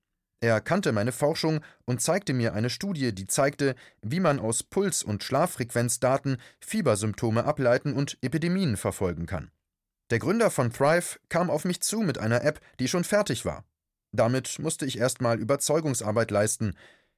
Er 0.45 0.61
kannte 0.61 0.93
meine 0.93 1.13
Forschung 1.13 1.63
und 1.87 2.03
zeigte 2.03 2.35
mir 2.35 2.53
eine 2.53 2.69
Studie, 2.69 3.15
die 3.15 3.27
zeigte, 3.27 3.75
wie 4.03 4.21
man 4.21 4.39
aus 4.39 4.63
Puls- 4.63 5.03
und 5.03 5.25
Schlaffrequenzdaten 5.25 6.37
Fiebersymptome 6.61 7.45
ableiten 7.45 7.95
und 7.95 8.19
Epidemien 8.21 8.77
verfolgen 8.77 9.25
kann. 9.25 9.51
Der 10.11 10.19
Gründer 10.19 10.51
von 10.51 10.71
Thrive 10.71 11.19
kam 11.31 11.49
auf 11.49 11.65
mich 11.65 11.81
zu 11.81 12.01
mit 12.01 12.19
einer 12.19 12.45
App, 12.45 12.61
die 12.79 12.89
schon 12.89 13.05
fertig 13.05 13.47
war. 13.47 13.65
Damit 14.13 14.59
musste 14.59 14.85
ich 14.85 14.99
erstmal 14.99 15.41
Überzeugungsarbeit 15.41 16.31
leisten, 16.31 16.75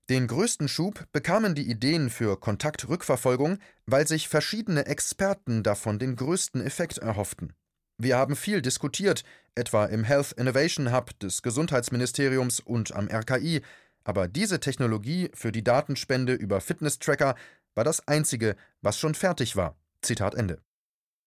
den 0.08 0.28
größten 0.28 0.68
Schub 0.68 1.08
bekamen 1.10 1.56
die 1.56 1.68
Ideen 1.68 2.10
für 2.10 2.38
Kontaktrückverfolgung, 2.38 3.58
weil 3.86 4.06
sich 4.06 4.28
verschiedene 4.28 4.86
Experten 4.86 5.64
davon 5.64 5.98
den 5.98 6.14
größten 6.14 6.60
Effekt 6.60 6.98
erhofften. 6.98 7.54
Wir 7.98 8.18
haben 8.18 8.36
viel 8.36 8.60
diskutiert, 8.60 9.24
etwa 9.54 9.86
im 9.86 10.04
Health 10.04 10.32
Innovation 10.32 10.92
Hub 10.92 11.18
des 11.18 11.42
Gesundheitsministeriums 11.42 12.60
und 12.60 12.94
am 12.94 13.08
RKI, 13.08 13.62
aber 14.04 14.28
diese 14.28 14.60
Technologie 14.60 15.30
für 15.34 15.50
die 15.50 15.64
Datenspende 15.64 16.34
über 16.34 16.60
Fitness-Tracker 16.60 17.34
war 17.74 17.84
das 17.84 18.06
einzige, 18.06 18.56
was 18.82 18.98
schon 18.98 19.14
fertig 19.14 19.56
war. 19.56 19.76
Zitat 20.02 20.34
Ende. 20.34 20.60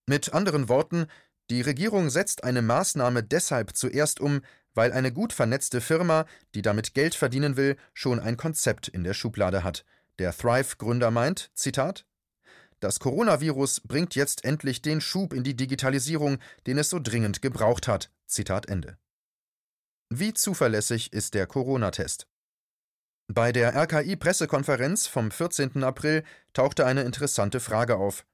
Mit 0.06 0.34
anderen 0.34 0.70
Worten, 0.70 1.08
die 1.50 1.62
Regierung 1.62 2.10
setzt 2.10 2.44
eine 2.44 2.62
Maßnahme 2.62 3.24
deshalb 3.24 3.76
zuerst 3.76 4.20
um, 4.20 4.42
weil 4.76 4.92
eine 4.92 5.12
gut 5.12 5.34
vernetzte 5.34 5.82
Firma, 5.82 6.26
die 6.54 6.62
damit 6.62 6.94
Geld 6.94 7.16
verdienen 7.16 7.58
will, 7.58 7.76
schon 7.94 8.20
ein 8.20 8.38
Konzept 8.38 8.88
in 8.88 9.04
der 9.04 9.14
Schublade 9.14 9.64
hat. 9.64 9.86
Der 10.20 10.36
Thrive-Gründer 10.36 11.10
meint, 11.12 11.50
Zitat, 11.56 12.06
das 12.80 13.00
Coronavirus 13.00 13.82
bringt 13.82 14.16
jetzt 14.16 14.46
endlich 14.46 14.82
den 14.82 15.02
Schub 15.02 15.34
in 15.34 15.44
die 15.44 15.56
Digitalisierung, 15.56 16.40
den 16.66 16.78
es 16.78 16.90
so 16.90 17.00
dringend 17.00 17.42
gebraucht 17.42 17.88
hat. 17.88 18.12
Zitat 18.26 18.68
Ende. 18.68 18.98
Wie 20.10 20.34
zuverlässig 20.34 21.14
ist 21.14 21.34
der 21.34 21.46
Corona-Test? 21.46 22.28
Bei 23.28 23.52
der 23.52 23.76
RKI-Pressekonferenz 23.76 25.08
vom 25.08 25.30
14. 25.30 25.84
April 25.84 26.24
tauchte 26.54 26.86
eine 26.86 27.04
interessante 27.04 27.60
Frage 27.60 27.98
auf. 27.98 28.26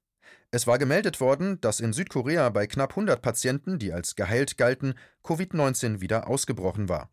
Es 0.52 0.68
war 0.68 0.78
gemeldet 0.78 1.20
worden, 1.20 1.60
dass 1.60 1.82
in 1.82 1.92
Südkorea 1.92 2.50
bei 2.50 2.66
knapp 2.66 2.92
100 2.92 3.22
Patienten, 3.22 3.78
die 3.78 3.92
als 3.92 4.16
geheilt 4.16 4.58
galten, 4.58 4.94
Covid-19 5.24 6.00
wieder 6.00 6.30
ausgebrochen 6.30 6.88
war. 6.88 7.10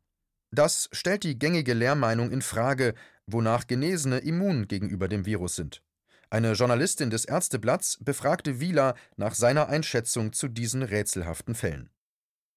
Das 0.53 0.91
stellt 0.93 1.25
die 1.25 1.39
gängige 1.39 1.75
Lehrmeinung 1.75 2.31
in 2.31 2.43
Frage, 2.43 2.95
wonach 3.27 3.67
Genesene 3.67 4.19
immun 4.19 4.69
gegenüber 4.69 5.09
dem 5.09 5.27
Virus 5.27 5.57
sind. 5.57 5.83
Eine 6.33 6.53
Journalistin 6.53 7.11
des 7.11 7.27
Ärzteblatts 7.27 7.99
befragte 8.01 8.59
Wieler 8.59 8.95
nach 9.19 9.35
seiner 9.35 9.69
Einschätzung 9.69 10.33
zu 10.33 10.49
diesen 10.49 10.83
rätselhaften 10.83 11.55
Fällen. 11.55 11.91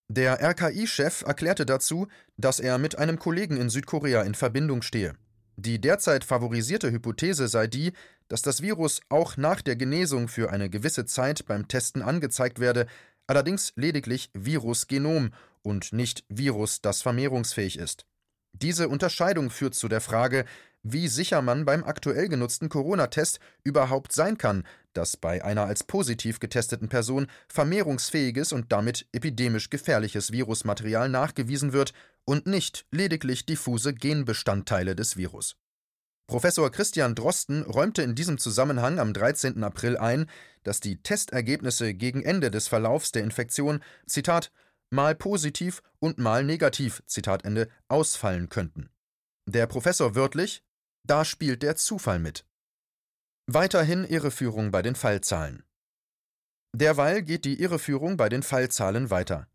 Der 0.08 0.41
RKI-Chef 0.41 1.24
erklärte 1.24 1.65
dazu, 1.65 2.08
dass 2.38 2.62
er 2.62 2.77
mit 2.77 2.98
einem 2.98 3.20
Kollegen 3.20 3.58
in 3.58 3.70
Südkorea 3.70 4.22
in 4.22 4.34
Verbindung 4.34 4.82
stehe. 4.82 5.15
Die 5.58 5.82
derzeit 5.82 6.24
favorisierte 6.24 6.89
Hypothese 6.89 7.50
sei 7.50 7.67
die, 7.67 7.91
dass 8.29 8.41
das 8.41 8.62
Virus 8.62 9.01
auch 9.10 9.36
nach 9.36 9.62
der 9.62 9.75
Genesung 9.75 10.29
für 10.29 10.51
eine 10.51 10.70
gewisse 10.70 11.03
Zeit 11.03 11.46
beim 11.46 11.67
Testen 11.67 12.01
angezeigt 12.01 12.60
werde, 12.62 12.88
allerdings 13.27 13.74
lediglich 13.75 14.29
Virusgenom 14.34 15.34
und 15.63 15.91
nicht 15.91 16.24
Virus, 16.29 16.79
das 16.79 17.01
vermehrungsfähig 17.01 17.77
ist. 17.77 18.05
Diese 18.53 18.88
Unterscheidung 18.88 19.50
führt 19.50 19.75
zu 19.75 19.89
der 19.89 20.00
Frage, 20.00 20.46
wie 20.88 21.08
sicher 21.08 21.42
man 21.42 21.65
beim 21.65 21.84
aktuell 21.84 22.30
genutzten 22.30 22.70
Corona-Test 22.70 23.39
überhaupt 23.63 24.13
sein 24.13 24.38
kann, 24.38 24.63
dass 24.94 25.18
bei 25.18 25.44
einer 25.44 25.65
als 25.65 25.84
positiv 25.84 26.39
getesteten 26.39 26.89
Person 26.89 27.25
vermehrungsfähiges 27.48 28.51
und 28.51 28.72
damit 28.72 29.08
epidemisch 29.12 29.72
gefährliches 29.72 30.32
Virusmaterial 30.32 31.10
nachgewiesen 31.10 31.74
wird 31.74 31.94
und 32.24 32.46
nicht 32.46 32.86
lediglich 32.92 33.48
diffuse 33.48 33.96
Genbestandteile 33.96 34.96
des 34.96 35.18
Virus. 35.18 35.56
Professor 36.27 36.72
Christian 36.72 37.15
Drosten 37.15 37.63
räumte 37.63 38.04
in 38.04 38.13
diesem 38.13 38.38
Zusammenhang 38.38 39.00
am 39.00 39.12
13. 39.12 39.63
April 39.63 39.98
ein, 39.98 40.27
dass 40.63 40.82
die 40.82 41.01
Testergebnisse 41.01 41.96
gegen 41.96 42.22
Ende 42.22 42.51
des 42.51 42.68
Verlaufs 42.68 43.12
der 43.12 43.24
Infektion, 43.24 43.82
Zitat, 44.06 44.51
mal 44.92 45.15
positiv 45.15 45.82
und 45.98 46.20
mal 46.20 46.44
negativ, 46.44 47.01
Zitat 47.08 47.44
Ende, 47.44 47.70
ausfallen 47.88 48.50
könnten. 48.50 48.89
Der 49.48 49.68
Professor 49.68 50.15
wörtlich, 50.15 50.63
da 51.07 51.24
spielt 51.24 51.62
der 51.63 51.75
Zufall 51.75 52.19
mit. 52.19 52.45
Weiterhin 53.47 54.05
Irreführung 54.05 54.71
bei 54.71 54.81
den 54.81 54.95
Fallzahlen. 54.95 55.63
Derweil 56.74 57.21
geht 57.21 57.45
die 57.45 57.62
Irreführung 57.62 58.17
bei 58.17 58.27
den 58.27 58.43
Fallzahlen 58.43 59.09
weiter. 59.09 59.47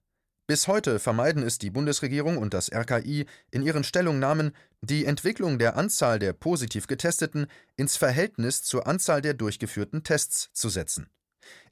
Bis 0.47 0.69
heute 0.69 0.99
vermeiden 0.99 1.42
es 1.42 1.59
die 1.59 1.71
Bundesregierung 1.71 2.38
und 2.38 2.54
das 2.54 2.73
RKI 2.73 3.26
in 3.50 3.62
ihren 3.62 3.85
Stellungnahmen, 3.85 4.52
die 4.80 5.04
Entwicklung 5.04 5.59
der 5.59 5.76
Anzahl 5.76 6.19
der 6.19 6.33
positiv 6.33 6.87
Getesteten 6.87 7.47
ins 7.76 7.97
Verhältnis 7.97 8.62
zur 8.62 8.87
Anzahl 8.87 9.23
der 9.23 9.35
durchgeführten 9.35 10.02
Tests 10.02 10.50
zu 10.52 10.69
setzen. 10.69 11.09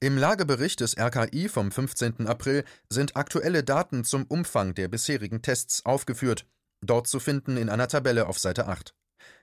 Im 0.01 0.17
Lagebericht 0.17 0.81
des 0.81 0.97
RKI 0.97 1.49
vom 1.49 1.71
15. 1.71 2.27
April 2.27 2.65
sind 2.89 3.17
aktuelle 3.17 3.65
Daten 3.65 4.05
zum 4.05 4.25
Umfang 4.27 4.75
der 4.75 4.89
bisherigen 4.89 5.43
Tests 5.43 5.85
aufgeführt, 5.85 6.47
dort 6.81 7.07
zu 7.07 7.21
finden 7.21 7.57
in 7.57 7.69
einer 7.69 7.89
Tabelle 7.89 8.27
auf 8.27 8.39
Seite 8.39 8.67
8. 8.67 8.95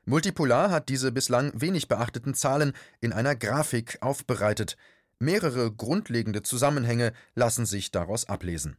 Multipolar 0.06 0.70
hat 0.70 0.90
diese 0.90 1.12
bislang 1.12 1.52
wenig 1.60 1.88
beachteten 1.88 2.36
Zahlen 2.36 2.74
in 3.02 3.12
einer 3.12 3.36
Grafik 3.36 3.98
aufbereitet. 4.02 4.78
Mehrere 5.18 5.72
grundlegende 5.72 6.44
Zusammenhänge 6.44 7.12
lassen 7.34 7.66
sich 7.66 7.92
daraus 7.92 8.26
ablesen. 8.26 8.78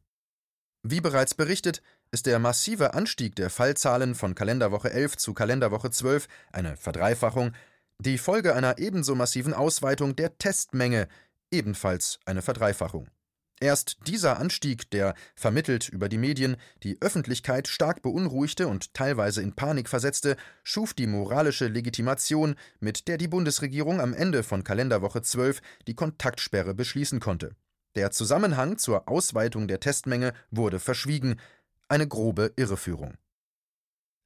Wie 0.85 1.00
bereits 1.00 1.35
berichtet, 1.35 1.83
ist 2.12 2.26
der 2.26 2.38
massive 2.38 2.95
Anstieg 2.95 3.35
der 3.35 3.50
Fallzahlen 3.50 4.14
von 4.14 4.37
Kalenderwoche 4.37 4.92
11 4.92 5.16
zu 5.16 5.35
Kalenderwoche 5.35 5.90
12, 5.90 6.28
eine 6.52 6.76
Verdreifachung, 6.76 7.52
die 7.99 8.18
Folge 8.18 8.54
einer 8.54 8.78
ebenso 8.78 9.16
massiven 9.16 9.52
Ausweitung 9.52 10.14
der 10.14 10.38
Testmenge, 10.38 11.09
ebenfalls 11.50 12.21
eine 12.25 12.42
Verdreifachung. 12.42 13.09
Erst 13.58 13.96
dieser 14.06 14.38
Anstieg, 14.38 14.90
der, 14.90 15.14
vermittelt 15.34 15.88
über 15.88 16.10
die 16.10 16.18
Medien, 16.18 16.56
die 16.82 17.00
Öffentlichkeit 17.00 17.68
stark 17.68 18.02
beunruhigte 18.02 18.68
und 18.68 18.92
teilweise 18.92 19.40
in 19.40 19.54
Panik 19.54 19.88
versetzte, 19.88 20.36
schuf 20.62 20.92
die 20.92 21.06
moralische 21.06 21.66
Legitimation, 21.66 22.56
mit 22.80 23.08
der 23.08 23.16
die 23.16 23.28
Bundesregierung 23.28 24.00
am 24.00 24.12
Ende 24.12 24.42
von 24.42 24.62
Kalenderwoche 24.62 25.22
12 25.22 25.62
die 25.86 25.94
Kontaktsperre 25.94 26.75
beschließen 26.75 27.18
konnte. 27.18 27.56
Der 27.94 28.10
Zusammenhang 28.10 28.76
zur 28.76 29.08
Ausweitung 29.08 29.68
der 29.68 29.80
Testmenge 29.80 30.34
wurde 30.50 30.78
verschwiegen, 30.78 31.40
eine 31.88 32.06
grobe 32.06 32.52
Irreführung. 32.56 33.14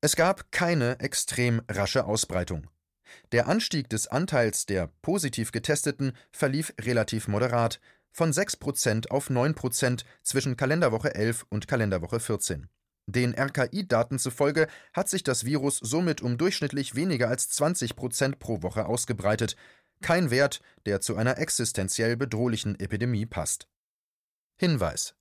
Es 0.01 0.17
gab 0.17 0.51
keine 0.51 0.99
extrem 0.99 1.63
rasche 1.71 2.05
Ausbreitung. 2.05 2.67
Der 3.31 3.49
Anstieg 3.49 3.89
des 3.91 4.09
Anteils 4.09 4.67
der 4.67 4.89
positiv 5.03 5.53
Getesteten 5.53 6.15
verlief 6.33 6.73
relativ 6.81 7.29
moderat, 7.29 7.81
von 8.13 8.33
6% 8.33 9.09
auf 9.11 9.31
9% 9.31 10.05
zwischen 10.23 10.57
Kalenderwoche 10.57 11.15
11 11.15 11.47
und 11.49 11.69
Kalenderwoche 11.69 12.21
14. 12.21 12.69
Den 13.07 13.35
RKI-Daten 13.35 14.19
zufolge 14.19 14.69
hat 14.93 15.09
sich 15.09 15.23
das 15.23 15.45
Virus 15.45 15.79
somit 15.79 16.23
um 16.23 16.39
durchschnittlich 16.39 16.95
weniger 16.95 17.29
als 17.29 17.51
20% 17.51 18.37
pro 18.37 18.63
Woche 18.63 18.87
ausgebreitet, 18.87 19.57
kein 20.01 20.31
Wert, 20.31 20.61
der 20.87 21.01
zu 21.01 21.17
einer 21.17 21.39
existenziell 21.39 22.17
bedrohlichen 22.17 22.79
Epidemie 22.79 23.27
passt. 23.27 23.69
Hinweis: 24.57 25.15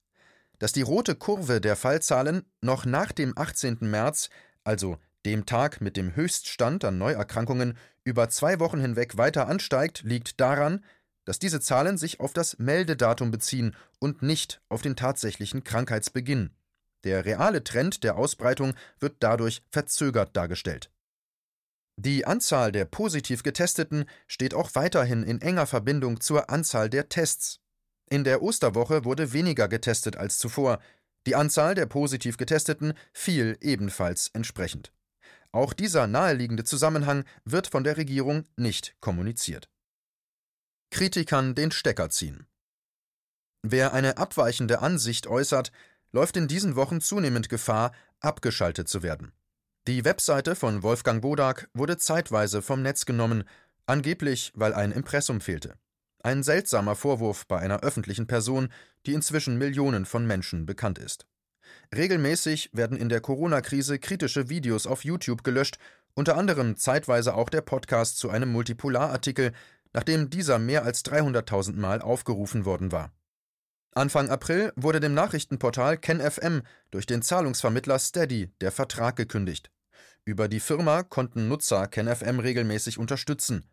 Dass 0.60 0.72
die 0.72 0.81
rote 0.81 1.15
Kurve 1.15 1.62
der 1.62 1.75
Fallzahlen 1.75 2.43
noch 2.62 2.86
nach 2.86 3.12
dem 3.12 3.38
18. 3.38 3.77
März, 3.81 4.29
also 4.63 4.98
dem 5.25 5.46
Tag 5.46 5.81
mit 5.81 5.98
dem 5.98 6.15
Höchststand 6.15 6.86
an 6.86 6.98
Neuerkrankungen, 6.98 7.77
über 8.03 8.29
zwei 8.29 8.60
Wochen 8.60 8.79
hinweg 8.79 9.17
weiter 9.17 9.48
ansteigt, 9.48 10.03
liegt 10.03 10.39
daran, 10.39 10.84
dass 11.29 11.38
diese 11.38 11.59
Zahlen 11.59 11.95
sich 11.95 12.21
auf 12.21 12.33
das 12.33 12.57
Meldedatum 12.57 13.29
beziehen 13.29 13.75
und 14.00 14.24
nicht 14.24 14.62
auf 14.67 14.81
den 14.81 14.95
tatsächlichen 14.95 15.63
Krankheitsbeginn. 15.63 16.50
Der 17.03 17.24
reale 17.24 17.63
Trend 17.63 18.03
der 18.03 18.17
Ausbreitung 18.17 18.74
wird 19.00 19.17
dadurch 19.19 19.62
verzögert 19.69 20.36
dargestellt. 20.36 20.89
Die 21.98 22.25
Anzahl 22.25 22.71
der 22.71 22.86
positiv 22.86 23.43
Getesteten 23.43 24.05
steht 24.25 24.55
auch 24.55 24.71
weiterhin 24.74 25.21
in 25.21 25.39
enger 25.39 25.67
Verbindung 25.67 26.19
zur 26.19 26.50
Anzahl 26.50 26.89
der 26.89 27.09
Tests. 27.09 27.59
In 28.09 28.24
der 28.24 28.41
Osterwoche 28.41 29.05
wurde 29.05 29.31
weniger 29.31 29.67
getestet 29.67 30.17
als 30.17 30.39
zuvor. 30.39 30.79
Die 31.27 31.36
Anzahl 31.36 31.75
der 31.75 31.86
positiv 31.86 32.38
Getesteten 32.38 32.93
fiel 33.13 33.55
ebenfalls 33.62 34.31
entsprechend. 34.33 34.91
Auch 35.51 35.74
dieser 35.74 36.07
naheliegende 36.07 36.63
Zusammenhang 36.63 37.24
wird 37.45 37.67
von 37.67 37.83
der 37.83 37.98
Regierung 37.98 38.45
nicht 38.55 38.95
kommuniziert. 39.00 39.69
Kritikern 40.91 41.55
den 41.55 41.72
Stecker 41.72 42.10
ziehen. 42.10 42.48
Wer 43.62 43.93
eine 43.93 44.17
abweichende 44.17 44.79
Ansicht 44.79 45.27
äußert, 45.27 45.72
läuft 46.12 46.38
in 46.38 46.48
diesen 46.48 46.75
Wochen 46.75 47.01
zunehmend 47.01 47.50
Gefahr, 47.50 47.91
abgeschaltet 48.19 48.88
zu 48.88 49.03
werden. 49.03 49.31
Die 49.88 50.05
Webseite 50.05 50.55
von 50.55 50.84
Wolfgang 50.84 51.22
Bodak 51.22 51.69
wurde 51.74 51.98
zeitweise 51.98 52.62
vom 52.62 52.81
Netz 52.81 53.05
genommen, 53.05 53.43
angeblich 53.86 54.51
weil 54.55 54.74
ein 54.74 54.91
Impressum 54.91 55.41
fehlte. 55.41 55.77
Ein 56.22 56.43
seltsamer 56.43 56.96
Vorwurf 56.96 57.48
bei 57.48 57.60
einer 57.60 57.81
öffentlichen 57.81 58.27
Person, 58.27 58.69
die 59.05 59.13
inzwischen 59.13 59.58
Millionen 59.58 60.05
von 60.05 60.27
Menschen 60.27 60.65
bekannt 60.65 61.00
ist. 61.00 61.27
Regelmäßig 61.96 62.69
werden 62.74 62.98
in 62.98 63.10
der 63.10 63.22
Corona-Krise 63.22 64.00
kritische 64.00 64.50
Videos 64.50 64.86
auf 64.86 65.05
YouTube 65.05 65.43
gelöscht, 65.43 65.77
unter 66.13 66.38
anderem 66.38 66.75
zeitweise 66.75 67.36
auch 67.36 67.50
der 67.50 67.62
Podcast 67.62 68.17
zu 68.17 68.29
einem 68.29 68.51
Multipolar-Artikel, 68.51 69.53
nachdem 69.93 70.29
dieser 70.29 70.60
mehr 70.60 70.84
als 70.84 71.03
300.000 71.05 71.75
Mal 71.75 72.01
aufgerufen 72.01 72.65
worden 72.65 72.91
war. 72.91 73.12
Anfang 73.91 74.29
April 74.29 74.72
wurde 74.75 75.00
dem 75.00 75.13
Nachrichtenportal 75.13 75.98
KenFM 75.98 76.62
durch 76.91 77.05
den 77.05 77.22
Zahlungsvermittler 77.22 77.98
Steady 78.00 78.53
der 78.62 78.72
Vertrag 78.72 79.15
gekündigt. 79.15 79.72
Über 80.25 80.48
die 80.48 80.60
Firma 80.60 81.03
konnten 81.03 81.48
Nutzer 81.48 81.88
KenFM 81.88 82.39
regelmäßig 82.39 83.00
unterstützen. 83.00 83.65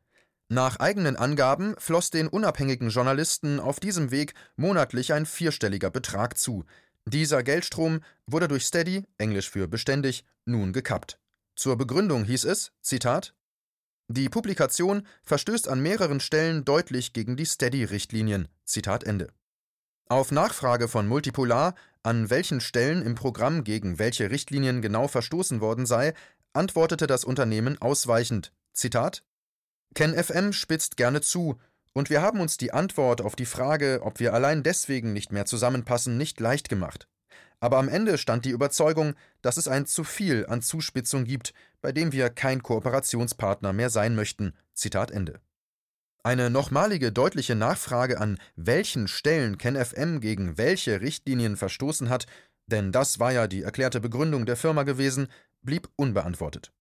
Nach 0.49 0.79
eigenen 0.79 1.17
Angaben 1.17 1.75
floss 1.79 2.11
den 2.11 2.29
unabhängigen 2.29 2.89
Journalisten 2.89 3.61
auf 3.61 3.79
diesem 3.79 4.11
Weg 4.11 4.33
monatlich 4.57 5.13
ein 5.13 5.27
vierstelliger 5.27 5.91
Betrag 5.91 6.39
zu. 6.39 6.65
Dieser 7.05 7.43
Geldstrom 7.43 8.01
wurde 8.27 8.49
durch 8.49 8.65
Steady, 8.65 9.05
englisch 9.19 9.51
für 9.51 9.69
beständig, 9.69 10.25
nun 10.45 10.73
gekappt. 10.73 11.19
Zur 11.57 11.77
Begründung 11.77 12.25
hieß 12.25 12.45
es, 12.45 12.73
Zitat, 12.81 13.35
die 14.09 14.29
Publikation 14.29 15.07
verstößt 15.23 15.69
an 15.69 15.81
mehreren 15.81 16.21
Stellen 16.21 16.65
deutlich 16.65 17.13
gegen 17.13 17.37
die 17.37 17.45
Steady-Richtlinien. 17.45 18.49
Zitat 18.65 19.05
Ende. 19.05 19.29
Auf 20.09 20.31
Nachfrage 20.31 20.87
von 20.87 21.09
Multipolar, 21.09 21.75
an 22.05 22.31
welchen 22.31 22.61
Stellen 22.61 23.03
im 23.03 23.17
Programm 23.17 23.65
gegen 23.65 23.99
welche 23.99 24.31
Richtlinien 24.31 24.81
genau 24.81 25.09
verstoßen 25.09 25.61
worden 25.61 25.87
sei, 25.87 26.15
antwortete 26.53 27.09
das 27.09 27.25
Unternehmen 27.25 27.81
ausweichend: 27.83 28.53
Zitat: 28.73 29.25
KenFM 29.95 30.53
spitzt 30.53 30.97
gerne 30.97 31.21
zu, 31.21 31.59
und 31.93 32.11
wir 32.11 32.23
haben 32.23 32.41
uns 32.41 32.57
die 32.57 32.73
Antwort 32.73 33.23
auf 33.23 33.35
die 33.35 33.47
Frage, 33.47 34.01
ob 34.03 34.21
wir 34.21 34.35
allein 34.35 34.63
deswegen 34.63 35.13
nicht 35.13 35.33
mehr 35.33 35.47
zusammenpassen, 35.47 36.17
nicht 36.17 36.39
leicht 36.39 36.69
gemacht. 36.69 37.09
Aber 37.61 37.79
am 37.79 37.89
Ende 37.89 38.19
stand 38.19 38.45
die 38.45 38.51
Überzeugung, 38.51 39.15
dass 39.43 39.57
es 39.57 39.69
ein 39.69 39.87
zu 39.87 40.05
viel 40.05 40.47
an 40.47 40.63
Zuspitzung 40.63 41.25
gibt, 41.25 41.55
bei 41.81 41.93
dem 41.93 42.13
wir 42.13 42.31
kein 42.31 42.63
Kooperationspartner 42.63 43.73
mehr 43.73 43.91
sein 43.91 44.15
möchten. 44.15 44.53
Zitat 44.75 45.11
Ende. 45.11 45.41
Eine 46.23 46.51
nochmalige 46.51 47.13
deutliche 47.13 47.55
Nachfrage 47.55 48.21
an 48.21 48.39
welchen 48.57 49.07
Stellen 49.09 49.59
KenFM 49.59 50.21
gegen 50.21 50.59
welche 50.59 51.01
Richtlinien 51.01 51.57
verstoßen 51.57 52.09
hat, 52.09 52.27
denn 52.67 52.91
das 52.91 53.21
war 53.21 53.33
ja 53.33 53.47
die 53.47 53.63
erklärte 53.63 54.01
Begründung 54.01 54.45
der 54.45 54.57
Firma 54.57 54.83
gewesen, 54.83 55.29
blieb 55.63 55.89
unbeantwortet. 55.97 56.73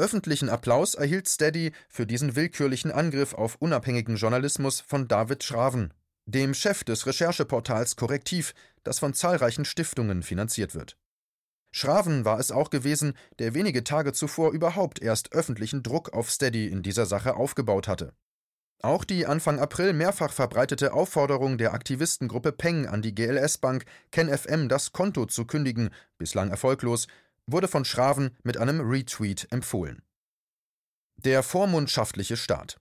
Öffentlichen 0.00 0.48
Applaus 0.48 0.94
erhielt 0.94 1.26
Steady 1.28 1.72
für 1.88 2.06
diesen 2.06 2.36
willkürlichen 2.36 2.92
Angriff 2.92 3.34
auf 3.34 3.56
unabhängigen 3.56 4.14
Journalismus 4.14 4.80
von 4.80 5.08
David 5.08 5.42
Schraven, 5.42 5.92
dem 6.28 6.52
Chef 6.52 6.84
des 6.84 7.06
Rechercheportals 7.06 7.96
Korrektiv, 7.96 8.54
das 8.84 8.98
von 8.98 9.14
zahlreichen 9.14 9.64
Stiftungen 9.64 10.22
finanziert 10.22 10.74
wird. 10.74 10.98
Schraven 11.70 12.24
war 12.26 12.38
es 12.38 12.50
auch 12.50 12.68
gewesen, 12.68 13.14
der 13.38 13.54
wenige 13.54 13.82
Tage 13.82 14.12
zuvor 14.12 14.52
überhaupt 14.52 15.00
erst 15.00 15.32
öffentlichen 15.32 15.82
Druck 15.82 16.12
auf 16.12 16.30
Steady 16.30 16.66
in 16.66 16.82
dieser 16.82 17.06
Sache 17.06 17.36
aufgebaut 17.36 17.88
hatte. 17.88 18.12
Auch 18.82 19.04
die 19.04 19.26
Anfang 19.26 19.58
April 19.58 19.92
mehrfach 19.94 20.32
verbreitete 20.32 20.92
Aufforderung 20.92 21.58
der 21.58 21.72
Aktivistengruppe 21.72 22.52
Peng 22.52 22.86
an 22.86 23.02
die 23.02 23.14
GLS-Bank, 23.14 23.84
KenFM 24.12 24.68
das 24.68 24.92
Konto 24.92 25.26
zu 25.26 25.46
kündigen, 25.46 25.90
bislang 26.18 26.50
erfolglos, 26.50 27.08
wurde 27.46 27.68
von 27.68 27.84
Schraven 27.84 28.36
mit 28.44 28.58
einem 28.58 28.80
Retweet 28.80 29.48
empfohlen. 29.50 30.02
Der 31.16 31.42
vormundschaftliche 31.42 32.36
Staat. 32.36 32.78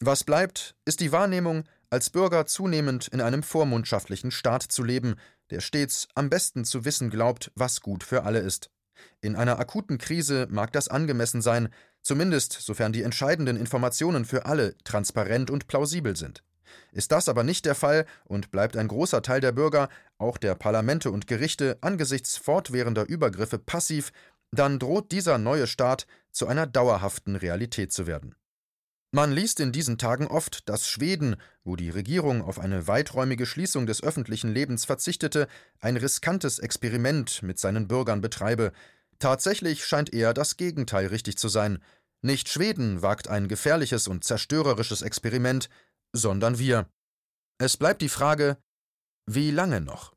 Was 0.00 0.24
bleibt, 0.24 0.74
ist 0.84 1.00
die 1.00 1.12
Wahrnehmung, 1.12 1.64
als 1.90 2.10
Bürger 2.10 2.46
zunehmend 2.46 3.08
in 3.08 3.20
einem 3.20 3.42
vormundschaftlichen 3.42 4.30
Staat 4.30 4.62
zu 4.62 4.82
leben, 4.82 5.16
der 5.50 5.60
stets 5.60 6.08
am 6.14 6.30
besten 6.30 6.64
zu 6.64 6.84
wissen 6.84 7.10
glaubt, 7.10 7.50
was 7.54 7.80
gut 7.80 8.04
für 8.04 8.22
alle 8.24 8.38
ist. 8.38 8.70
In 9.20 9.36
einer 9.36 9.58
akuten 9.58 9.98
Krise 9.98 10.46
mag 10.50 10.72
das 10.72 10.88
angemessen 10.88 11.42
sein, 11.42 11.68
zumindest 12.02 12.52
sofern 12.52 12.92
die 12.92 13.02
entscheidenden 13.02 13.56
Informationen 13.56 14.24
für 14.24 14.46
alle 14.46 14.76
transparent 14.84 15.50
und 15.50 15.66
plausibel 15.66 16.16
sind. 16.16 16.42
Ist 16.92 17.12
das 17.12 17.28
aber 17.28 17.42
nicht 17.42 17.66
der 17.66 17.74
Fall 17.74 18.06
und 18.24 18.50
bleibt 18.50 18.76
ein 18.76 18.88
großer 18.88 19.22
Teil 19.22 19.40
der 19.40 19.52
Bürger, 19.52 19.88
auch 20.18 20.38
der 20.38 20.54
Parlamente 20.54 21.10
und 21.10 21.26
Gerichte, 21.26 21.78
angesichts 21.80 22.36
fortwährender 22.36 23.08
Übergriffe 23.08 23.58
passiv, 23.58 24.12
dann 24.52 24.78
droht 24.78 25.12
dieser 25.12 25.38
neue 25.38 25.66
Staat 25.66 26.06
zu 26.32 26.46
einer 26.46 26.66
dauerhaften 26.66 27.36
Realität 27.36 27.92
zu 27.92 28.06
werden. 28.06 28.34
Man 29.12 29.32
liest 29.32 29.58
in 29.58 29.72
diesen 29.72 29.98
Tagen 29.98 30.28
oft, 30.28 30.68
dass 30.68 30.88
Schweden, 30.88 31.34
wo 31.64 31.74
die 31.74 31.90
Regierung 31.90 32.42
auf 32.42 32.60
eine 32.60 32.86
weiträumige 32.86 33.44
Schließung 33.44 33.86
des 33.86 34.04
öffentlichen 34.04 34.52
Lebens 34.52 34.84
verzichtete, 34.84 35.48
ein 35.80 35.96
riskantes 35.96 36.60
Experiment 36.60 37.42
mit 37.42 37.58
seinen 37.58 37.88
Bürgern 37.88 38.20
betreibe. 38.20 38.72
Tatsächlich 39.18 39.84
scheint 39.84 40.12
eher 40.12 40.32
das 40.32 40.56
Gegenteil 40.56 41.06
richtig 41.06 41.38
zu 41.38 41.48
sein. 41.48 41.82
Nicht 42.22 42.48
Schweden 42.48 43.02
wagt 43.02 43.26
ein 43.26 43.48
gefährliches 43.48 44.06
und 44.06 44.22
zerstörerisches 44.22 45.02
Experiment, 45.02 45.68
sondern 46.12 46.60
wir. 46.60 46.88
Es 47.58 47.76
bleibt 47.76 48.02
die 48.02 48.08
Frage, 48.08 48.58
wie 49.26 49.50
lange 49.50 49.80
noch? 49.80 50.14